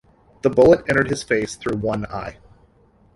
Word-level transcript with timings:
The 0.41 0.49
bullet 0.49 0.83
entered 0.89 1.11
his 1.11 1.21
face 1.21 1.55
through 1.55 1.77
one 1.77 2.07
eye. 2.07 2.37